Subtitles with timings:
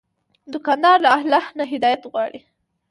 [0.53, 2.39] دوکاندار له الله نه هدایت غواړي.